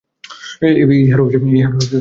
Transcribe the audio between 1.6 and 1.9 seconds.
না।